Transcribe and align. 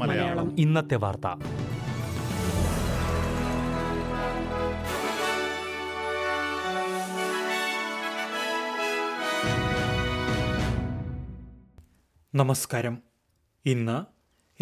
മലയാളം. 0.00 0.58
ഇന്നത്തെ 0.58 0.94
വാർത്ത. 0.94 1.26
നമസ്കാരം. 12.34 13.02
ഇന്ന് 13.66 14.04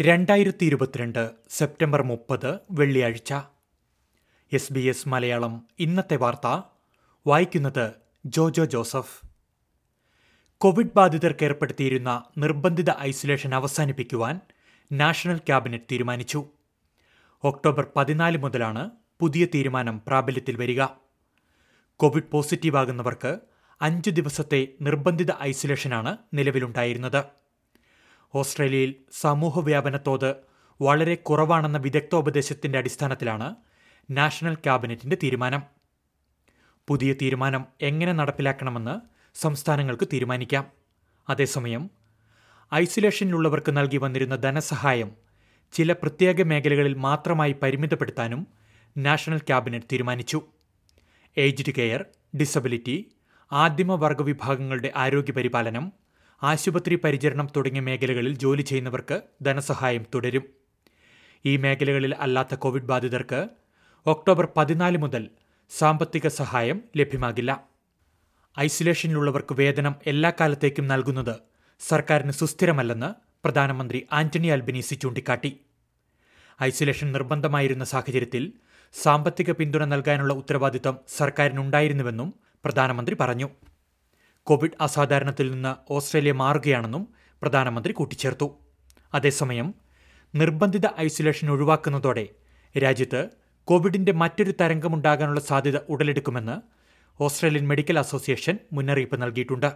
രണ്ടായിരത്തി 0.01 0.65
ഇരുപത്തിരണ്ട് 0.65 1.29
സെപ്റ്റംബർ 1.49 2.03
മുപ്പത് 2.03 2.59
വെള്ളിയാഴ്ച. 2.71 3.33
എസ് 4.53 4.73
ബി 4.73 4.79
എസ് 4.79 5.09
മലയാളം 5.09 5.67
ഇന്നത്തെ 5.79 6.15
വാർത്ത 6.15 6.61
വായിക്കുന്നത് 7.27 7.91
ജോജോ 8.25 8.65
ജോസഫ്. 8.65 9.26
കോവിഡ് 10.59 10.93
ബാധിതർക്ക് 10.95 11.45
ഏർപ്പെടുത്തിയിരുന്ന 11.45 12.23
നിർബന്ധിത 12.37 12.91
ഐസൊലേഷൻ 12.99 13.55
അവസാനിപ്പിക്കുവാൻ 13.55 14.39
നാഷണൽ 14.91 15.37
ക്യാബിനറ്റ് 15.37 15.85
തീരുമാനിച്ചു. 15.91 16.45
ഒക്ടോബർ 17.43 17.87
പതിനാല് 17.95 18.37
മുതലാണ് 18.37 18.91
പുതിയ 19.19 19.45
തീരുമാനം 19.45 20.01
പ്രാബല്യത്തിൽ 20.07 20.55
വരിക. 20.55 20.85
കോവിഡ് 21.95 22.31
പോസിറ്റീവാകുന്നവർക്ക് 22.31 23.39
അഞ്ച് 23.81 24.09
ദിവസത്തെ 24.09 24.67
നിർബന്ധിത 24.81 25.31
ഐസൊലേഷനാണ് 25.41 26.17
നിലവിലുണ്ടായിരുന്നത്. 26.33 27.23
ഓസ്ട്രേലിയയിൽ 28.35 28.95
സമൂഹവ്യാപന 29.11 29.99
തോത് 30.07 30.35
വളരെ 30.81 31.15
കുറവാണെന്ന 31.15 31.77
വിദഗ്ധോപദേശത്തിന്റെ 31.77 32.79
അടിസ്ഥാനത്തിലാണ് 32.79 33.55
നാഷണൽ 34.11 34.53
ക്യാബിനറ്റിന്റെ 34.53 35.17
തീരുമാനം. 35.23 35.63
പുതിയ 36.87 37.13
തീരുമാനം 37.13 37.65
എങ്ങനെ 37.81 38.13
നടപ്പിലാക്കണമെന്ന് 38.13 39.16
സംസ്ഥാനങ്ങൾക്ക് 39.39 40.07
തീരുമാനിക്കാം. 40.13 40.67
അതേസമയം 41.29 41.89
ഐസൊലേഷനിലുള്ളവർക്ക് 42.73 43.77
നൽകി 43.77 43.97
വന്നിരുന്ന 43.97 44.35
ധനസഹായം 44.35 45.11
ചില 45.71 45.91
പ്രത്യേക 45.93 46.43
മേഖലകളിൽ 46.43 46.93
മാത്രമായി 46.93 47.55
പരിമിതപ്പെടുത്താനും 47.63 48.47
നാഷണൽ 48.97 49.37
ക്യാബിനറ്റ് 49.37 49.85
തീരുമാനിച്ചു. 49.91 50.41
ഏജ്ഡ് 51.37 51.73
കെയർ 51.73 52.05
ഡിസബിലിറ്റി 52.39 53.11
ആദിമവർഗ 53.51 54.21
വിഭാഗങ്ങളുടെ 54.21 54.91
ആരോഗ്യ 54.95 55.31
പരിപാലനം 55.31 55.91
ആശുപത്രി 56.43 56.95
പരിചരണം 56.95 57.47
തുടങ്ങിയ 57.55 57.81
മേഖലകളിൽ 57.81 58.37
ജോലി 58.37 58.61
ചെയ്യുന്നവർക്ക് 58.61 59.21
ധനസഹായം 59.41 60.05
തുടരും. 60.15 60.43
ഈ 61.45 61.57
മേഖലകളിൽ 61.57 62.15
അല്ലാത്ത 62.15 62.55
കോവിഡ് 62.55 62.83
ബാധിതർക്ക് 62.83 63.49
ഒക്ടോബർ 64.05 64.47
പതിനാല് 64.57 64.97
മുതൽ 64.97 65.29
സാമ്പത്തിക 65.69 66.27
സഹായം 66.27 66.81
ലഭ്യമാകില്ല. 66.97 67.76
ഐസൊലേഷനിലുള്ളവർക്ക് 68.59 69.55
വേതനം 69.55 69.95
എല്ലാ 70.05 70.31
കാലത്തേക്കും 70.39 70.87
നൽകുന്നത് 70.87 71.35
സർക്കാരിന് 71.79 72.31
സുസ്ഥിരമല്ലെന്ന് 72.31 73.09
പ്രധാനമന്ത്രി 73.45 74.07
ആന്റണി 74.11 74.47
അൽബനീസി 74.47 74.95
ചൂണ്ടിക്കാട്ടി. 74.95 75.59
ഐസൊലേഷൻ 76.63 77.11
നിർബന്ധമായിരുന്ന 77.11 77.83
സാഹചര്യത്തിൽ 77.83 78.53
സാമ്പത്തിക 78.93 79.51
പിന്തുണ 79.51 79.85
നൽകാനുള്ള 79.85 80.33
ഉത്തരവാദിത്തം 80.33 80.95
സർക്കാരിനുണ്ടായിരുന്നുവെന്നും 81.17 82.33
പ്രധാനമന്ത്രി 82.65 83.15
പറഞ്ഞു. 83.19 83.49
കോവിഡ് 84.43 84.77
അസാധാരണത്തിൽ 84.81 85.51
നിന്ന് 85.51 85.93
ഓസ്ട്രേലിയ 85.93 86.31
മാറുകയാണെന്നും 86.31 87.07
പ്രധാനമന്ത്രി 87.41 87.93
കൂട്ടിച്ചേർത്തു. 87.93 88.47
അതേസമയം 89.13 89.67
നിർബന്ധിത 90.35 90.87
ഐസൊലേഷൻ 90.99 91.49
ഒഴിവാക്കുന്നതോടെ 91.49 92.25
രാജ്യത്ത് 92.75 93.21
കോവിഡിന്റെ 93.67 94.11
മറ്റൊരു 94.11 94.53
തരംഗമുണ്ടാകാനുള്ള 94.61 95.39
സാധ്യത 95.39 95.77
ഉടലെടുക്കുമെന്ന് 95.89 96.76
ഓസ്ട്രേലിയൻ 97.25 97.65
മെഡിക്കൽ 97.67 97.97
അസോസിയേഷൻ 97.99 98.55
മുന്നറിയിപ്പ് 98.75 99.17
നൽകിയിട്ടുണ്ട്. 99.21 99.69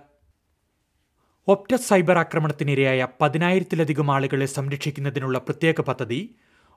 ഒപ്റ്റസ് 1.48 1.88
സൈബർ 1.90 2.18
ആക്രമണത്തിനിരയായ 2.24 3.08
പതിനായിരത്തിലധികം 3.22 4.12
ആളുകളെ 4.16 4.48
സംരക്ഷിക്കുന്നതിനുള്ള 4.56 5.38
പ്രത്യേക 5.38 5.82
പദ്ധതി 5.82 6.20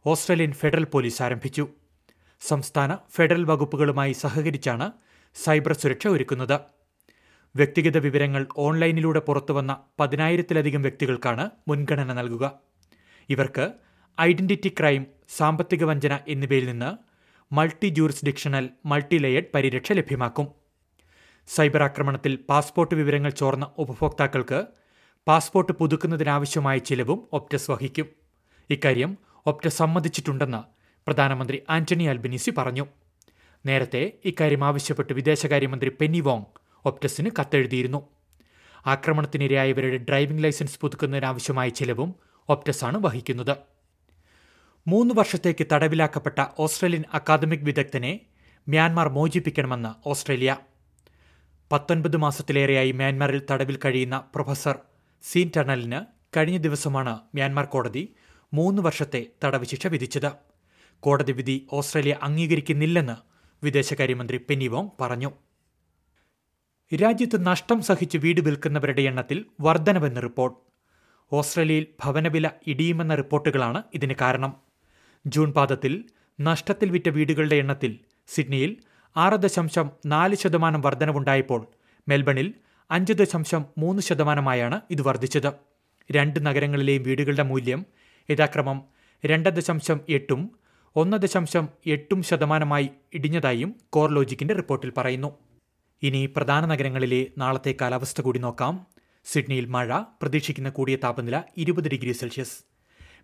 ഓസ്ട്രേലിയൻ 0.07 0.53
ഫെഡറൽ 0.53 0.85
പോലീസ് 0.85 1.21
ആരംഭിച്ചു. 1.23 1.65
സംസ്ഥാന 2.43 2.97
ഫെഡറൽ 3.15 3.45
വകുപ്പുകളുമായി 3.51 4.13
സഹകരിച്ചാണ് 4.23 4.87
സൈബർ 5.37 5.73
സുരക്ഷ 5.73 6.07
ഒരുക്കുന്നത്. 6.07 6.57
വ്യക്തിഗത 7.55 7.99
വിവരങ്ങൾ 7.99 8.43
ഓൺലൈനിലൂടെ 8.67 9.21
പുറത്തുവന്ന 9.21 9.73
പതിനായിരത്തിലധികം 10.01 10.83
വ്യക്തികൾക്കാണ് 10.83 11.45
മുൻഗണന 11.69 12.13
നൽകുക. 12.13 12.45
ഇവർക്ക് 13.29 13.67
ഐഡന്റിറ്റി 14.21 14.71
ക്രൈം 14.79 15.03
സാമ്പത്തിക 15.39 15.85
വഞ്ചന 15.85 16.15
എന്നിവയിൽ 16.29 16.67
നിന്ന് 16.71 16.91
മൾട്ടി 17.57 17.89
ജൂറിസ്ഡിക്ഷണൽ 17.97 18.65
മൾട്ടി 18.91 19.17
ലെയർഡ് 19.19 19.51
പരിരക്ഷ 19.55 19.93
ലഭ്യമാക്കും. 19.93 20.47
സൈബർ 21.49 21.83
ആക്രമണത്തിൽ 21.83 22.33
പാസ്പോർട്ട് 22.51 22.95
വിവരങ്ങൾ 22.95 23.31
ചോർന്ന 23.31 23.67
ഉപഭോക്താക്കൾക്ക് 23.79 24.61
പാസ്പോർട്ട് 25.27 25.73
പുതുക്കുന്നതിനാവശ്യമായ 25.73 26.79
ചിലവും 26.79 27.21
ഒപ്റ്റസ് 27.33 27.71
വഹിക്കും. 27.71 28.07
ഇക്കാര്യം 28.71 29.19
ഒപ്റ്റസ് 29.47 29.79
സമ്മതിച്ചിട്ടുണ്ടെന്ന് 29.79 30.61
പ്രധാനമന്ത്രി 31.07 31.59
ആന്റണി 31.71 32.05
അൽബനീസി 32.05 32.53
പറഞ്ഞു. 32.59 32.87
നേരത്തെ 33.67 34.03
ഇക്കാര്യം 34.25 34.65
ആവശ്യപ്പെട്ട് 34.65 35.13
വിദേശകാര്യമന്ത്രി 35.13 35.93
പെന്നി 36.01 36.21
വോങ് 36.21 36.49
ഒപ്റ്റസിന് 36.85 37.31
കത്തെഴുതിയിരുന്നു. 37.41 38.01
ആക്രമണത്തിനിരയായവരുടെ 38.87 40.01
ഡ്രൈവിംഗ് 40.09 40.45
ലൈസൻസ് 40.45 40.81
പുതുക്കുന്നതിനാവശ്യമായ 40.81 41.69
ചിലവും 41.69 42.11
ഒപ്റ്റസാണ് 42.49 42.99
വഹിക്കുന്നത്. 43.07 43.55
മൂന്ന് 44.87 45.15
വർഷത്തേക്ക് 45.15 45.67
തടവിലാക്കപ്പെട്ട 45.73 46.45
ഓസ്ട്രേലിയൻ 46.59 47.05
അക്കാദമിക് 47.15 47.61
വിദഗ്ധനെ 47.61 48.21
മ്യാൻമാർ 48.69 49.09
മോചിപ്പിക്കണമെന്ന് 49.09 50.09
ഓസ്ട്രേലിയ. 50.09 50.57
പത്തൊൻപത് 51.73 52.17
മാസത്തിലേറെയായി 52.17 52.93
മ്യാൻമാറിൽ 52.93 53.43
തടവിൽ 53.51 53.79
കഴിയുന്ന 53.85 54.25
പ്രൊഫസർ 54.35 54.79
സീൻ 55.23 55.51
ടണലിന് 55.57 56.01
കഴിഞ്ഞ 56.37 56.57
ദിവസമാണ് 56.57 57.19
മ്യാൻമാർ 57.35 57.65
കോടതി 57.65 58.15
മൂന്ന് 58.55 58.83
വർഷത്തെ 58.83 59.27
തടവ് 59.45 59.65
ശിക്ഷ 59.65 59.87
വിധിച്ചത്. 59.87 60.31
കോടതി 61.01 61.33
വിധി 61.33 61.67
ഓസ്ട്രേലിയ 61.73 62.19
അംഗീകരിക്കുന്നില്ലെന്ന് 62.23 63.17
വിദേശകാര്യമന്ത്രി 63.65 64.41
പെന്നിവോങ് 64.51 64.91
പറഞ്ഞു. 65.01 65.31
രാജ്യത്ത് 67.03 67.47
നഷ്ടം 67.47 67.83
സഹിച്ച് 67.83 68.19
വീട് 68.19 68.41
വിൽക്കുന്നവരുടെ 68.41 69.03
എണ്ണത്തിൽ 69.03 69.45
വർധനവെന്ന് 69.61 70.23
റിപ്പോർട്ട്. 70.23 70.59
ഓസ്ട്രേലിയയിൽ 71.33 71.87
ഭവനവില 72.05 72.51
ഇടിയുമെന്ന 72.67 73.15
റിപ്പോർട്ടുകളാണ് 73.15 73.83
ഇതിന് 73.95 74.15
കാരണം. 74.21 74.64
ജൂൺ 75.27 75.53
പാദത്തിൽ 75.53 76.05
നഷ്ടത്തിൽ 76.41 76.91
വിറ്റ 76.91 77.09
വീടുകളുടെ 77.09 77.57
എണ്ണത്തിൽ 77.57 77.99
സിഡ്നിയിൽ 78.29 78.77
ആറ് 79.17 79.35
ദശാംശം 79.35 79.91
നാല് 80.07 80.35
ശതമാനം 80.35 80.81
വർധനവുണ്ടായപ്പോൾ 80.81 81.67
മെൽബണിൽ 82.09 82.55
അഞ്ച് 82.91 83.13
ദശാംശം 83.13 83.65
മൂന്ന് 83.79 84.03
ശതമാനമായാണ് 84.03 84.81
ഇത് 84.91 85.03
വർദ്ധിച്ചത്. 85.03 85.53
രണ്ട് 86.13 86.47
നഗരങ്ങളിലെയും 86.47 87.03
വീടുകളുടെ 87.03 87.43
മൂല്യം 87.43 87.87
യഥാക്രമം 88.31 88.85
രണ്ട് 89.27 89.49
ദശാംശം 89.49 90.01
എട്ടും 90.09 90.51
ഒന്ന് 90.97 91.17
ദശാംശം 91.17 91.69
എട്ടും 91.87 92.23
ശതമാനമായി 92.23 92.91
ഇടിഞ്ഞതായും 93.15 93.75
കോർ 93.91 94.11
ലോജിക്കിന്റെ 94.11 94.55
റിപ്പോർട്ടിൽ 94.55 94.93
പറയുന്നു. 94.97 95.31
ഇനി 96.03 96.27
പ്രധാന 96.37 96.67
നഗരങ്ങളിലെ 96.67 97.27
നാളത്തെ 97.39 97.75
കാലാവസ്ഥ 97.81 98.21
കൂടി 98.21 98.39
നോക്കാം. 98.39 98.87
സിഡ്നിയിൽ 99.25 99.65
മഴ 99.65 99.99
പ്രതീക്ഷിക്കുന്ന 100.23 100.71
കൂടിയ 100.71 100.97
താപനില 100.97 101.43
ഇരുപത് 101.57 101.89
ഡിഗ്രി 101.89 102.13
സെൽഷ്യസ്. 102.13 102.74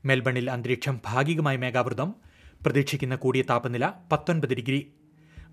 മെൽബണിൽ 0.04 0.50
അന്തരീക്ഷം 0.50 1.00
ഭാഗികമായി 1.04 1.56
മേഘാവൃതം 1.56 2.14
പ്രതീക്ഷിക്കുന്ന 2.64 3.16
കൂടിയ 3.16 3.42
താപനില 3.42 3.92
പത്തൊൻപത് 4.12 4.54
ഡിഗ്രി. 4.54 4.92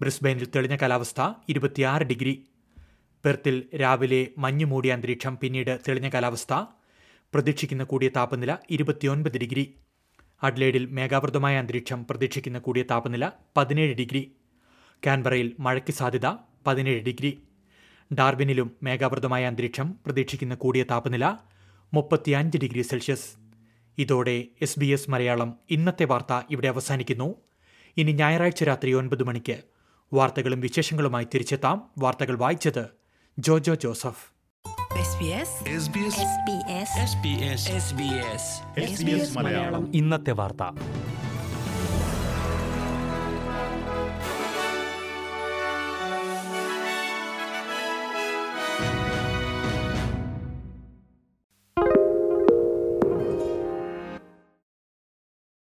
ബ്രിസ്ബെയിനിൽ 0.02 0.48
തെളിഞ്ഞ 0.56 0.76
കാലാവസ്ഥ 0.76 1.22
ഇരുപത്തിയാറ് 1.50 2.04
ഡിഗ്രി. 2.04 2.46
പെർത്തിൽ 3.26 3.64
രാവിലെ 3.82 4.28
മഞ്ഞു 4.38 4.66
മൂടിയ 4.66 4.94
അന്തരീക്ഷം 4.94 5.38
പിന്നീട് 5.38 5.80
തെളിഞ്ഞ 5.88 6.10
കാലാവസ്ഥ 6.10 6.54
പ്രതീക്ഷിക്കുന്ന 7.34 7.84
കൂടിയ 7.84 8.10
താപനില 8.10 8.58
ഇരുപത്തിയൊൻപത് 8.70 9.38
ഡിഗ്രി. 9.38 9.76
അഡ്ലേഡിൽ 10.44 10.86
മേഘാവൃതമായ 10.86 11.58
അന്തരീക്ഷം 11.58 12.06
പ്രതീക്ഷിക്കുന്ന 12.10 12.60
കൂടിയ 12.60 12.84
താപനില 12.84 13.32
പതിനേഴ് 13.58 13.96
ഡിഗ്രി. 13.96 14.32
കാൻബറയിൽ 15.06 15.56
മഴയ്ക്ക് 15.60 15.94
സാധ്യത 15.94 16.28
പതിനേഴ് 16.68 17.04
ഡിഗ്രി. 17.04 17.32
ഡാർബിനിലും 18.14 18.72
മേഘാവൃതമായ 18.84 19.46
അന്തരീക്ഷം 19.46 19.96
പ്രതീക്ഷിക്കുന്ന 20.06 20.56
കൂടിയ 20.56 20.84
താപനില 20.84 21.38
മുപ്പത്തിയഞ്ച് 21.94 22.58
ഡിഗ്രി 22.58 22.82
സെൽഷ്യസ്. 22.82 23.47
ഇതോടെ 23.98 24.46
എസ് 24.62 24.80
ബി 24.80 24.86
എസ് 24.86 25.10
മലയാളം 25.10 25.60
ഇന്നത്തെ 25.70 26.06
വാർത്ത 26.06 26.42
ഇവിടെ 26.50 26.68
അവസാനിക്കുന്നു. 26.68 27.36
ഇനി 27.98 28.12
ഞായറാഴ്ച 28.12 28.64
രാത്രി 28.64 28.94
ഒൻപത് 28.94 29.24
മണിക്ക് 29.24 29.62
വാർത്തകളും 30.14 30.60
വിശേഷങ്ങളുമായി 30.60 31.28
തിരിച്ചെത്താം. 31.34 31.90
വാർത്തകൾ 31.98 32.38
വായിച്ചത് 32.38 32.86
ജോജോ 33.40 33.76
ജോസഫ്. 33.76 34.38
SBS 38.80 39.88
ഇന്നത്തെ 39.94 40.32
വാർത്ത. 40.32 40.97